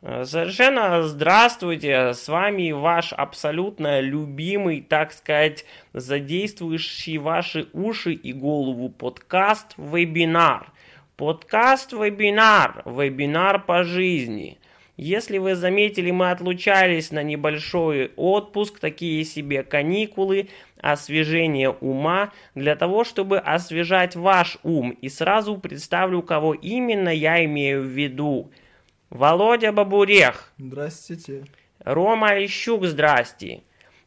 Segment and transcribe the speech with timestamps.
[0.00, 8.90] Э, Совершенно здравствуйте, с вами ваш абсолютно любимый, так сказать, задействующий ваши уши и голову
[8.90, 10.70] подкаст-вебинар.
[11.16, 14.58] Подкаст-вебинар, вебинар по жизни.
[14.96, 20.48] Если вы заметили, мы отлучались на небольшой отпуск, такие себе каникулы,
[20.80, 24.90] освежение ума, для того, чтобы освежать ваш ум.
[24.90, 28.50] И сразу представлю, кого именно я имею в виду.
[29.10, 31.46] Володя Бабурех, Здравствуйте.
[31.82, 33.62] Рома Ищук, здрасте.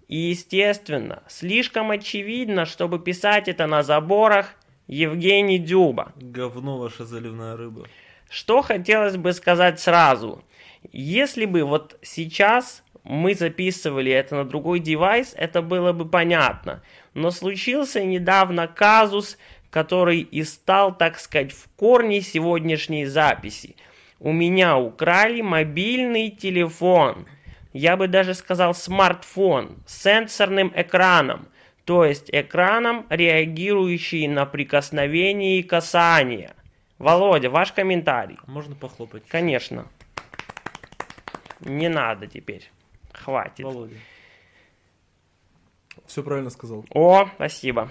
[0.08, 4.54] И, естественно, слишком очевидно, чтобы писать это на заборах,
[4.88, 6.12] Евгений Дюба.
[6.18, 7.88] Говно ваша заливная рыба.
[8.30, 10.44] Что хотелось бы сказать сразу.
[10.92, 16.84] Если бы вот сейчас мы записывали это на другой девайс, это было бы понятно.
[17.16, 19.38] Но случился недавно казус,
[19.72, 23.76] который и стал, так сказать, в корне сегодняшней записи.
[24.24, 27.26] У меня украли мобильный телефон.
[27.74, 31.48] Я бы даже сказал смартфон с сенсорным экраном.
[31.86, 36.54] То есть экраном, реагирующий на прикосновение и касание.
[37.00, 38.38] Володя, ваш комментарий.
[38.46, 39.24] Можно похлопать?
[39.28, 39.88] Конечно.
[41.62, 42.70] Не надо теперь.
[43.14, 43.66] Хватит.
[43.66, 43.96] Володя.
[46.06, 46.86] Все правильно сказал.
[46.92, 47.90] О, спасибо.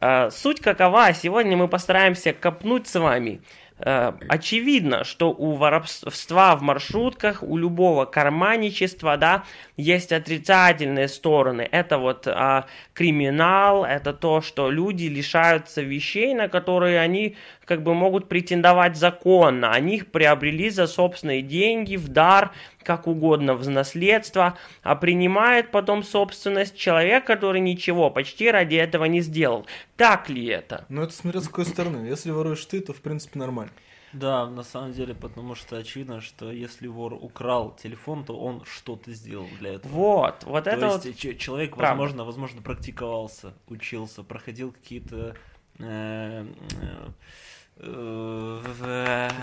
[0.00, 1.12] Э, Суть какова?
[1.12, 3.42] Сегодня мы постараемся копнуть с вами.
[3.80, 9.44] Э, Очевидно, что у воровства в маршрутках, у любого карманничества, да,
[9.76, 11.68] есть отрицательные стороны.
[11.70, 17.94] Это вот а, криминал, это то, что люди лишаются вещей, на которые они как бы
[17.94, 19.70] могут претендовать законно.
[19.70, 22.52] Они их приобрели за собственные деньги, в дар,
[22.88, 29.20] как угодно, в наследство, а принимает потом собственность человек, который ничего почти ради этого не
[29.20, 29.66] сделал.
[29.98, 30.86] Так ли это?
[30.88, 32.06] Но это смотря с какой стороны.
[32.06, 33.72] Если воруешь ты, то в принципе нормально.
[34.14, 39.12] Да, на самом деле, потому что очевидно, что если вор украл телефон, то он что-то
[39.12, 39.92] сделал для этого.
[39.92, 41.36] Вот, вот То это есть вот...
[41.36, 41.90] человек, правда.
[41.90, 45.36] возможно, возможно, практиковался, учился, проходил какие-то
[45.78, 46.46] э, э,
[46.80, 47.08] э,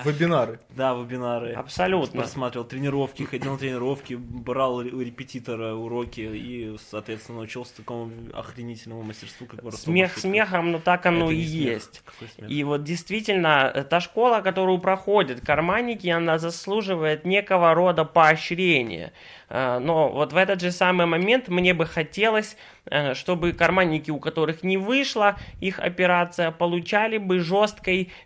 [0.03, 0.59] Вебинары.
[0.69, 1.53] да, вебинары.
[1.53, 2.21] Абсолютно.
[2.21, 9.47] Просматривал тренировки, ходил на тренировки, брал у репетитора уроки и, соответственно, научился такому охренительному мастерству,
[9.47, 12.01] как воровство Смех смехом, но так оно и есть.
[12.05, 12.51] Какой смех?
[12.51, 19.13] И вот действительно, э, та школа, которую проходят карманники, она заслуживает некого рода поощрения.
[19.49, 24.19] Э, Но вот в этот же самый момент мне бы хотелось, э, чтобы карманники, у
[24.19, 28.24] которых не вышла их операция, получали бы жесткой, э,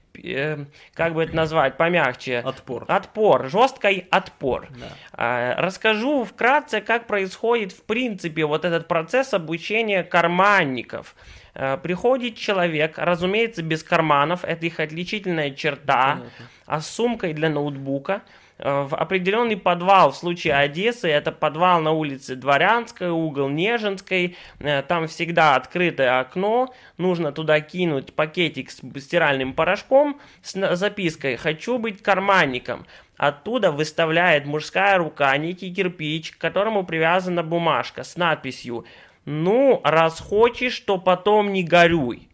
[0.94, 2.86] как бы это назвать, помягче, Отпор.
[2.88, 4.68] Отпор, жесткой отпор.
[4.72, 4.88] Да.
[5.14, 11.16] А, Расскажу вкратце, как происходит в принципе вот этот процесс обучения карманников.
[11.56, 16.46] А, Приходит человек, разумеется, без карманов, это их отличительная черта, Понятно.
[16.66, 18.19] а с сумкой для ноутбука э,
[18.59, 20.12] в определенный подвал.
[20.12, 24.36] В случае Одессы это подвал на улице Дворянской, угол Нежинской.
[24.59, 26.74] Э, Там всегда открытое окно.
[26.98, 32.86] Нужно туда кинуть пакетик с стиральным порошком с запиской «Хочу быть карманником».
[33.18, 38.86] Оттуда выставляет мужская рука некий кирпич, к которому привязана бумажка с надписью
[39.25, 42.30] «Ну, раз хочешь, то потом не горюй».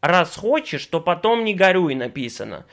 [0.00, 2.64] Раз хочешь, то потом не горюй написано.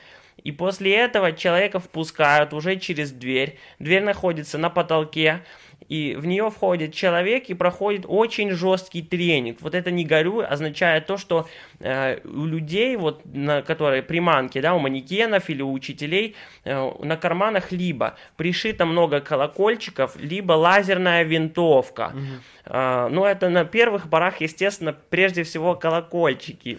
[0.44, 3.58] И после этого человека впускают уже через дверь.
[3.78, 5.42] Дверь находится на потолке.
[5.88, 9.58] И в нее входит человек и проходит очень жесткий тренинг.
[9.60, 11.48] Вот это не горюй означает то, что
[11.80, 16.34] э, у людей, вот, на которые приманки, да, у манекенов или у учителей,
[16.64, 22.12] э, на карманах либо пришито много колокольчиков, либо лазерная винтовка.
[22.66, 26.78] Э, но это на первых порах, естественно, прежде всего колокольчики.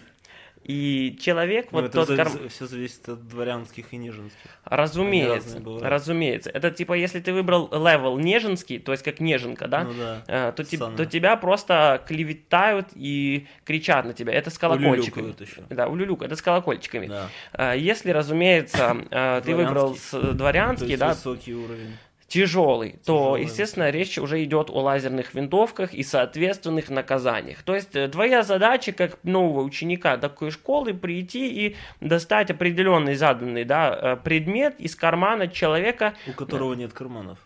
[0.62, 4.38] И человек, Ну, вот это тот за- за- все зависит от дворянских и неженских.
[4.64, 6.50] Разумеется, разумеется.
[6.50, 10.22] Это типа, если ты выбрал level неженский, то есть как неженка, да, Ну да.
[10.28, 14.32] э, то, те- то тебя просто клеветают и кричат на тебя.
[14.34, 15.24] Это с колокольчиками.
[15.24, 15.62] Улюлюкают еще.
[15.70, 17.06] Да, улюлюк, это с колокольчиками.
[17.06, 17.28] Да.
[17.54, 21.96] Э, Если, разумеется, э, ты выбрал дворянский, да, высокий уровень.
[22.30, 23.42] Тяжелый, то, Тяжелый.
[23.42, 27.62] естественно, речь уже идет о лазерных винтовках и соответственных наказаниях.
[27.64, 33.64] То есть э, твоя задача как нового ученика такой школы прийти и достать определенный заданный
[33.64, 36.14] да, э, предмет из кармана человека.
[36.28, 37.38] У которого нет карманов.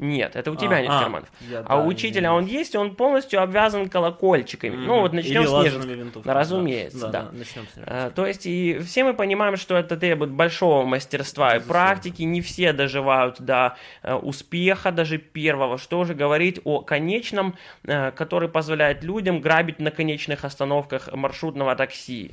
[0.00, 1.28] Нет, это у тебя А, нет а, карманов.
[1.48, 2.42] я- А да, у учителя извиняюсь.
[2.42, 4.74] он есть, и он полностью обвязан колокольчиками.
[4.74, 5.92] Ну вот начнем Или с неженского.
[5.92, 6.32] винтовками.
[6.34, 7.28] Разумеется, да.
[7.32, 7.76] начнем с.
[7.76, 11.84] Э, То есть и все мы понимаем, что это требует большого мастерства и Безусловно.
[11.86, 12.22] практики.
[12.22, 15.78] Не все доживают до э, успеха, даже первого.
[15.78, 17.54] Что уже говорить о конечном,
[17.84, 22.32] э, который позволяет людям грабить на конечных остановках маршрутного такси.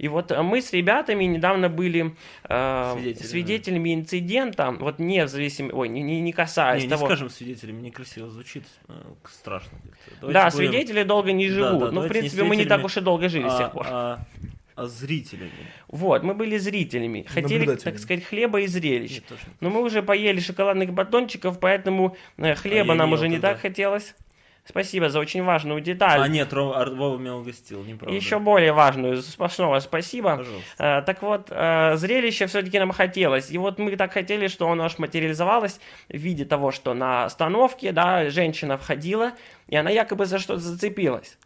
[0.00, 2.14] И вот э, мы с ребятами недавно были
[2.48, 3.28] э, Свидетелями.
[3.28, 7.28] свидетелями инцидента, вот не в зависимости, ой, не, не, не касаясь Не, не того, скажем
[7.28, 8.92] свидетелями, некрасиво звучит, э,
[9.30, 9.76] страшно.
[10.22, 11.80] да, будем, свидетели долго не Да, живут.
[11.80, 13.72] да, ну, в не принципе, мы не так уж и долго жили с а, тех
[13.72, 13.86] пор.
[13.90, 14.18] а-
[14.74, 15.50] а зрителями.
[15.88, 17.26] Вот, мы были зрителями.
[17.28, 19.16] Хотели, так сказать, хлеба и зрелищ.
[19.16, 19.24] Нет.
[19.60, 23.52] Но мы уже поели шоколадных батончиков, поэтому э, хлеба А нам не уже не тогда.
[23.52, 24.14] так хотелось.
[24.70, 26.20] Спасибо за очень важную деталь.
[26.22, 28.14] А нет, Ар- Вова меня угостил, неправда.
[28.16, 30.36] Еще более важную, снова спасибо.
[30.36, 30.62] Пожалуйста.
[30.78, 33.50] Э, Так вот, э, зрелище все-таки нам хотелось.
[33.50, 37.90] И вот мы так хотели, что оно аж материализовалось в виде того, что на остановке,
[37.92, 39.32] да, женщина входила,
[39.66, 41.36] и она якобы за что-то зацепилась.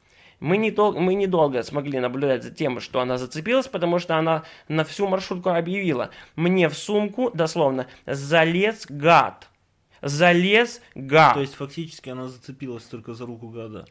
[0.41, 4.43] Мы, не дол- мы недолго смогли наблюдать за тем, что она зацепилась, потому что она
[4.69, 6.11] на всю маршрутку объявила.
[6.37, 9.49] Мне в сумку, дословно, залез гад.
[10.03, 11.35] Залез гад.
[11.35, 13.87] То есть фактически она зацепилась только за руку гада.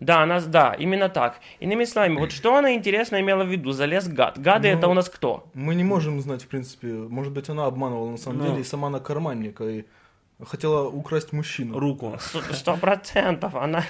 [0.00, 1.38] Да, она, да, именно так.
[1.60, 3.70] Иными словами, вот что она интересно имела в виду?
[3.72, 4.38] Залез гад.
[4.40, 5.48] Гады Ну, это у нас кто?
[5.54, 8.46] Мы не можем знать, в принципе, может быть, она обманывала на самом Ну.
[8.48, 9.84] деле, и сама она карманник, и
[10.42, 11.78] хотела украсть мужчину.
[11.78, 12.18] Руку.
[12.52, 13.54] Сто- процентов.
[13.54, 13.84] Она...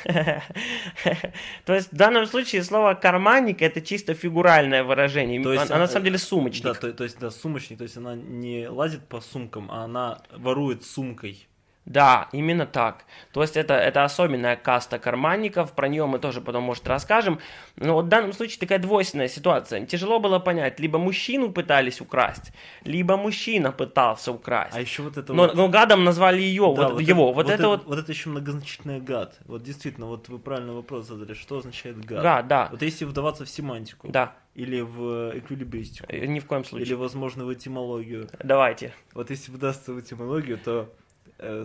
[1.64, 5.42] То есть в данном случае слово карманник это чисто фигуральное выражение.
[5.42, 6.64] То есть, она, на самом деле сумочник.
[6.64, 10.22] Да, то, то есть, да, сумочник, то есть она не лазит по сумкам, а она
[10.36, 11.48] ворует сумкой.
[11.86, 13.04] Да, именно так.
[13.32, 17.40] То есть это, это особенная каста карманников, про нее мы тоже потом, может, расскажем.
[17.76, 19.84] Но вот в данном случае такая двойственная ситуация.
[19.84, 22.52] Тяжело было понять, либо мужчину пытались украсть,
[22.84, 24.74] либо мужчина пытался украсть.
[24.74, 25.54] А еще вот это но, вот...
[25.54, 27.32] но гадом назвали ее, Да, вот, его.
[27.32, 29.38] Вот, это вот Вот это еще многозначительное гад.
[29.44, 32.22] Вот действительно, вот вы правильный вопрос задали, что означает гад?
[32.22, 32.68] гад, да.
[32.70, 36.96] Вот если вдаваться в семантику, Да, или в эквилибристику, э, ни в коем или, случае.
[36.96, 38.28] возможно, в этимологию.
[38.42, 38.94] Давайте.
[39.12, 40.88] Вот если вдастся в этимологию, то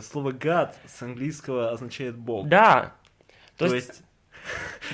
[0.02, 2.48] слово гад с английского означает бог.
[2.48, 2.94] Да.
[3.58, 4.04] То, То, есть, есть,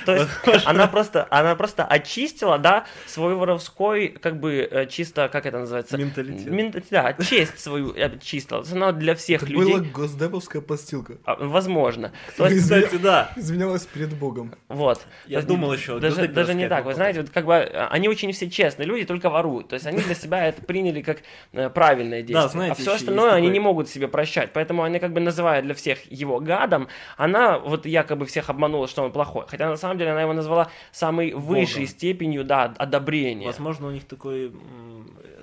[0.04, 0.30] то есть
[0.66, 5.96] она просто, она просто очистила, да, свой воровской, как бы, э, чисто, как это называется?
[5.96, 6.46] менталитет.
[6.48, 8.58] Мент- да, честь свою очистила.
[8.60, 11.18] Есть Она для всех Это людей, была госдеповская постилка.
[11.24, 12.12] а, возможно.
[12.36, 13.30] То есть, Кстати, да.
[13.36, 14.54] Извинялась перед Богом.
[14.68, 15.00] вот.
[15.26, 16.84] Я есть думал еще, Даже, даже не так.
[16.84, 19.68] Вы знаете, вот как бы э, они очень все честные люди, только воруют.
[19.68, 21.18] То есть они для себя это приняли как
[21.52, 22.48] э, правильное действие.
[22.48, 24.52] знаете, а все остальное они такой- не могут себе прощать.
[24.52, 26.88] Поэтому они как бы называют для всех его гадом.
[27.16, 29.35] Она вот якобы всех обманула, что он плохой.
[29.46, 31.88] Хотя на самом деле она его назвала самой высшей Богом.
[31.88, 33.46] степенью да, одобрения.
[33.46, 34.52] Возможно, у них такой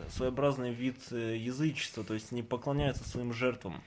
[0.10, 3.82] своеобразный вид э, язычества, то есть не поклоняются своим жертвам.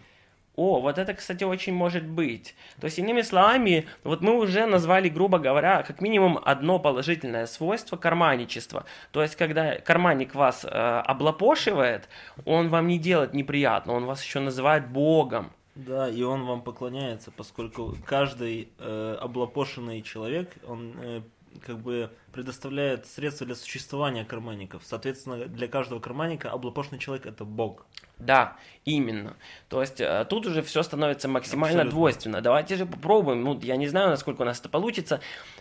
[0.57, 2.55] О, вот это, кстати, очень может быть.
[2.81, 7.99] То есть, иными словами, вот мы уже назвали, грубо говоря, как минимум одно положительное свойство
[7.99, 8.87] карманничества.
[9.13, 12.09] То есть, когда карманник вас э, облапошивает,
[12.47, 15.53] он вам не делает неприятно, он вас еще называет богом.
[15.77, 21.23] Да, и он вам поклоняется, поскольку каждый э, облапошенный человек, он э,
[21.61, 24.83] как бы предоставляет средства для существования карманников.
[24.85, 27.87] Соответственно, для каждого карманника облапошенный человек это бог.
[28.19, 28.57] Да,
[28.87, 29.37] именно.
[29.69, 31.91] То есть э, тут уже все становится максимально Абсолютно.
[31.99, 32.41] двойственно.
[32.41, 33.43] Давайте же попробуем.
[33.45, 35.21] Ну, я не знаю, насколько у нас это получится.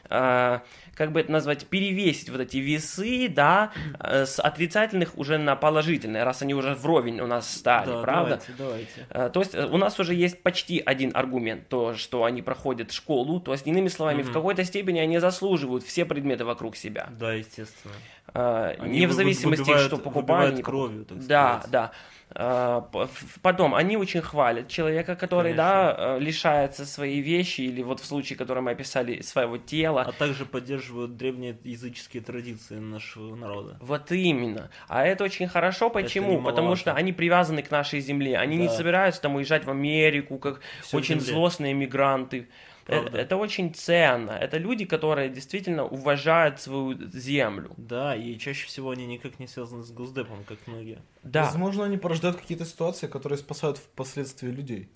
[0.09, 0.59] э,
[0.95, 6.23] как бы это назвать, перевесить вот эти весы, да, э, с отрицательных уже на положительные,
[6.23, 8.39] раз они уже вровень у нас стали, да, правда?
[8.57, 9.07] давайте, давайте.
[9.09, 12.93] Э, То есть э, у нас уже есть почти один аргумент, то, что они проходят
[12.93, 14.33] школу, то есть иными словами, в Мгм.
[14.33, 17.09] какой-то степени они заслуживают все предметы вокруг себя.
[17.19, 17.93] Да, естественно.
[18.33, 20.61] Э, Они Не в зависимости, выбивают- что не покупали.
[20.61, 21.71] кровью, так Да, сказать.
[21.71, 21.91] да.
[22.37, 28.05] Ф- Потом, они очень хвалят человека, который, да, э, лишается своей вещи, или вот в
[28.05, 30.01] случае, который мы описали, своего тела.
[30.01, 33.77] А также поддерживают древние языческие традиции нашего народа.
[33.79, 34.69] Вот именно.
[34.87, 35.89] А это очень хорошо.
[35.89, 36.41] Почему?
[36.41, 38.37] Потому что они привязаны к нашей земле.
[38.37, 38.73] Они не Да.
[38.73, 42.47] собираются там уезжать в Америку, как Всё в очень злостные мигранты.
[42.87, 43.17] Э, Правда.
[43.17, 44.31] Это очень ценно.
[44.31, 47.71] Это люди, которые действительно уважают свою землю.
[47.77, 50.99] Да, и чаще всего они никак не связаны с Госдепом, как многие.
[51.23, 51.45] Да.
[51.45, 54.89] Возможно, они порождают какие-то ситуации, которые спасают впоследствии людей.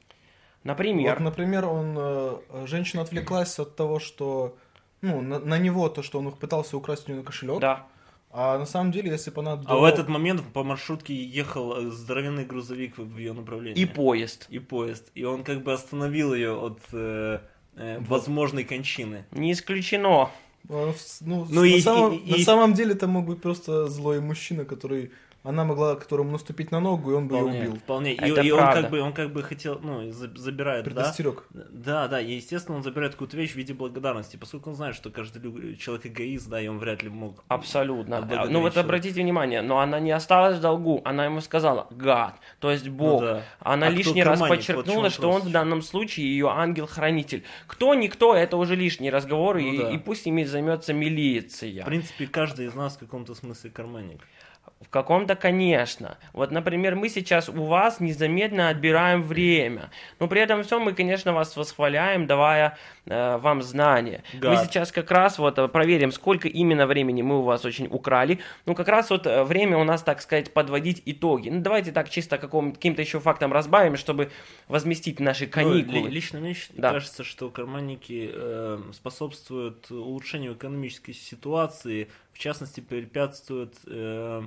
[0.63, 1.15] Например.
[1.15, 4.57] Вот, например, он, э, женщина отвлеклась от того, что,
[5.01, 7.59] ну, на, на него, то, что он пытался украсть у нее кошелек.
[7.59, 7.87] Да.
[8.31, 9.59] А на самом деле, если бы она...
[9.65, 13.81] А в этот момент по маршрутке ехал э, здоровенный грузовик в ее направлении.
[13.81, 14.45] И поезд.
[14.49, 15.09] И поезд.
[15.15, 17.39] И он как бы остановил ее от э,
[17.79, 19.23] э, возможной кончины.
[19.31, 20.29] Не исключено.
[20.69, 23.87] А, Ну, Ну на, и- самом, и- и- на самом деле это мог быть просто
[23.87, 25.09] злой мужчина, который
[25.43, 27.75] она могла которому наступить на ногу, и он бы ее убил.
[27.77, 28.13] вполне.
[28.13, 28.81] И, Это и он правда.
[28.81, 30.91] как бы он как бы хотел, ну, за- забирает, да?
[30.91, 31.45] Предостерег.
[31.53, 35.09] Да, да, и естественно он забирает какую-то вещь в виде благодарности, поскольку он знает, что
[35.09, 37.43] каждый человек эгоист, да, и он вряд ли мог.
[37.47, 38.17] Абсолютно.
[38.17, 38.79] Отблагодарить Ну вот человека.
[38.87, 43.21] обратите внимание, но она не осталась в долгу, она ему сказала «гад», то есть Бог.
[43.21, 43.43] Ну да.
[43.59, 44.49] Она А лишний раз карманник?
[44.67, 47.43] Вот подчеркнула, в чем что он в данном случае ее ангел-хранитель.
[47.65, 49.89] Кто, никто, это уже лишний разговор, Ну и, да.
[49.91, 51.81] и пусть ими займется милиция.
[51.83, 54.19] В принципе, каждый из нас в каком-то смысле карманник.
[54.81, 56.17] В каком-то, конечно.
[56.31, 59.89] Вот, например, мы сейчас у вас незаметно отбираем время.
[60.19, 64.23] Но при этом всем мы, конечно, вас восхваляем, давая э, вам знания.
[64.33, 64.63] Мы Гад.
[64.65, 68.39] сейчас как раз вот э, проверим, сколько именно времени мы у вас очень украли.
[68.65, 71.49] Ну, как раз вот э, время у нас, так сказать, подводить итоги.
[71.49, 74.31] Ну, давайте так чисто каким-то еще фактом разбавим, чтобы
[74.69, 76.07] возместить наши Ну, каникулы.
[76.07, 76.93] ли- лично мне Да.
[76.93, 84.43] кажется, что карманники э, способствуют улучшению экономической ситуации, в частности, препятствуют э,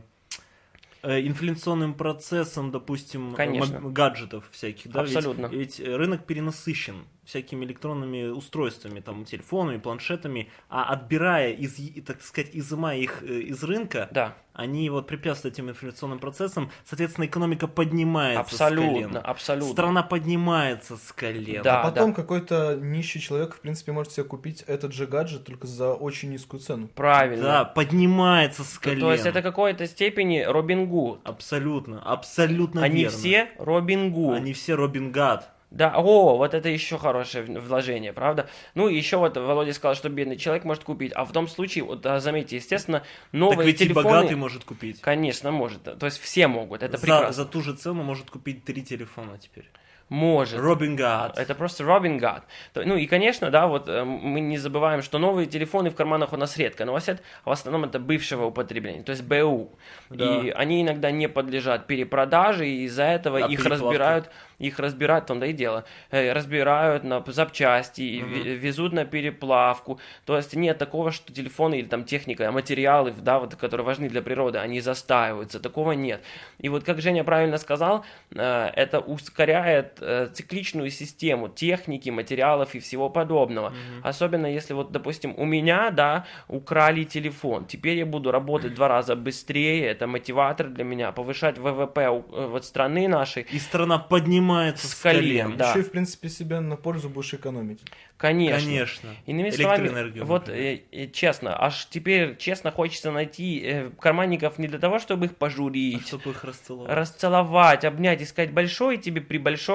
[1.04, 3.78] инфляционным процессам, допустим, Конечно.
[3.78, 4.90] моб- гаджетов всяких.
[4.90, 5.02] Да?
[5.02, 5.46] Ведь- Абсолютно.
[5.46, 12.98] Ведь, рынок перенасыщен всякими электронными устройствами, там, телефонами, планшетами, а отбирая, из, так сказать, изымая
[12.98, 18.60] их э, из рынка, Да, они вот препятствуют этим инфляционным процессам, соответственно, экономика поднимается с
[18.60, 19.20] абсолютно, колен.
[19.22, 19.72] абсолютно.
[19.72, 21.62] Страна поднимается с колен.
[21.62, 21.80] Да.
[21.80, 25.92] А потом какой-то нищий человек, в принципе, может себе купить этот же гаджет только за
[25.94, 26.88] очень низкую цену.
[26.94, 27.42] Правильно.
[27.44, 29.00] Да, поднимается с То- колен.
[29.00, 31.20] То есть это какой-то степени Робин Гуд.
[31.24, 33.18] Абсолютно, абсолютно Они верно.
[33.18, 34.36] все Робин Гуд.
[34.36, 35.48] Они все Робин Гад.
[35.72, 38.48] Да, о, вот это еще хорошее вложение, правда?
[38.74, 41.84] Ну, и еще вот Володя сказал, что бедный человек может купить, а в том случае,
[41.84, 44.04] вот а, заметьте, естественно, так новые ведь и телефоны...
[44.04, 45.00] богатый может купить.
[45.00, 45.82] Конечно, может.
[45.84, 47.32] То есть все могут, это за, прекрасно.
[47.32, 49.70] за ту же цену может купить три телефона теперь.
[50.12, 50.60] Может.
[50.60, 51.38] Робин Гад.
[51.38, 52.44] Это просто Робин Гад.
[52.74, 56.36] Ну и, конечно, да, вот э, мы не забываем, что новые телефоны в карманах у
[56.36, 59.70] нас редко носят, а в основном это бывшего употребления, то есть БУ.
[60.10, 60.40] Да.
[60.40, 65.28] И они иногда не подлежат перепродаже, и из-за этого А их разбирают, их разбирают, в
[65.28, 69.98] том-то и дело, э, разбирают на запчасти, ве- везут на переплавку.
[70.26, 74.10] То есть нет такого, что телефоны или там техника, а материалы, да, вот, которые важны
[74.10, 75.58] для природы, они застаиваются.
[75.58, 76.20] Такого нет.
[76.58, 78.04] И вот как Женя правильно сказал,
[78.34, 83.70] э, это ускоряет э, цикличную систему техники, материалов и всего подобного.
[83.70, 84.00] Мгм.
[84.02, 87.64] Особенно если вот, допустим, у меня, да, украли телефон.
[87.66, 89.86] Теперь я буду работать два раза быстрее.
[89.86, 91.12] Это мотиватор для меня.
[91.12, 93.46] Повышать ВВП у- э, вот страны нашей.
[93.52, 95.56] И страна поднимается С с колен.
[95.56, 95.70] да.
[95.70, 97.80] Еще и, в принципе, себе на пользу будешь экономить.
[98.16, 98.60] Конечно.
[98.60, 99.10] Конечно.
[99.26, 104.68] Иными словами, Электроэнергию, вот э, э, честно, аж теперь честно хочется найти э, карманников не
[104.68, 106.92] для того, чтобы их А пожурить, чтобы их расцеловать.
[106.96, 109.20] расцеловать, обнять и сказать большое тебе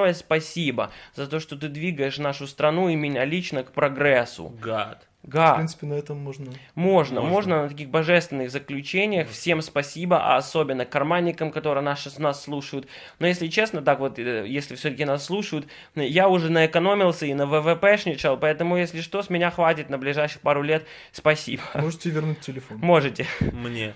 [0.08, 4.52] прибольшое спасибо за то, что ты двигаешь нашу страну и меня лично к прогрессу.
[4.60, 5.04] Гад.
[5.24, 6.52] В Га, принципе, на этом можно...
[6.76, 7.20] можно, можно.
[7.20, 9.28] можно на таких божественных заключениях.
[9.28, 12.86] Всем спасибо, а особенно карманникам, которые нас, нас слушают.
[13.18, 17.34] Но если честно, так вот, э, если все-таки нас слушают, э, я уже наэкономился и
[17.34, 20.86] на ВВПшничал, поэтому, если что, с меня хватит на ближайших пару лет.
[21.10, 21.62] Спасибо.
[21.74, 22.78] Можете вернуть телефон.
[22.78, 23.94] Можете Мне.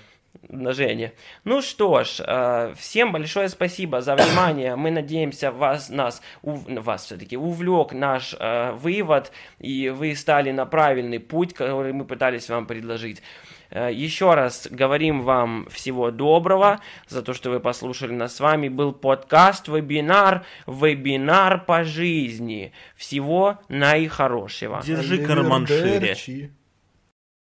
[0.48, 1.12] Умножение.
[1.44, 4.76] Ну что ж, э, всем большое спасибо за внимание.
[4.76, 10.66] Мы надеемся, вас, нас, ув- вас все-таки увлек наш э, вывод, и вы стали на
[10.66, 13.22] правильный путь, который мы пытались вам предложить.
[13.70, 18.36] Э, Еще раз говорим вам всего доброго за то, что вы послушали нас.
[18.36, 22.72] С вами был подкаст, вебинар, вебинар по жизни.
[22.96, 24.82] Всего наихорошего.
[24.84, 26.14] Держи карман шире.